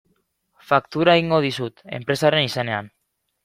Faktura 0.69 1.15
egingo 1.21 1.39
dizut 1.47 1.87
enpresaren 2.01 2.51
izenean. 2.51 2.95